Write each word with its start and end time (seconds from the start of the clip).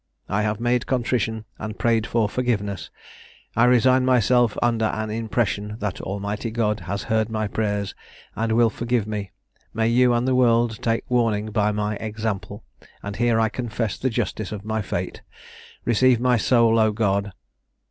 I 0.27 0.41
have 0.41 0.59
made 0.59 0.87
contrition, 0.87 1.45
and 1.59 1.77
prayed 1.77 2.07
for 2.07 2.27
forgiveness; 2.27 2.89
I 3.55 3.65
resign 3.65 4.03
myself 4.03 4.57
under 4.59 4.85
an 4.85 5.11
impression 5.11 5.75
that 5.77 6.01
Almighty 6.01 6.49
God 6.49 6.79
has 6.79 7.03
heard 7.03 7.29
my 7.29 7.47
prayers, 7.47 7.93
and 8.35 8.53
will 8.53 8.71
forgive 8.71 9.05
me: 9.05 9.29
may 9.75 9.87
you 9.87 10.11
and 10.15 10.27
the 10.27 10.33
world 10.33 10.81
take 10.81 11.03
warning 11.07 11.51
by 11.51 11.71
my 11.71 11.97
example; 11.97 12.63
and 13.03 13.17
here 13.17 13.39
I 13.39 13.49
confess 13.49 13.95
the 13.99 14.09
justice 14.09 14.51
of 14.51 14.65
my 14.65 14.81
fate 14.81 15.21
receive 15.85 16.19
my 16.19 16.35
soul, 16.35 16.79
O 16.79 16.91
God!" 16.91 17.31